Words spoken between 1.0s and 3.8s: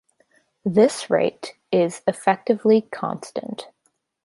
rate is effectively constant.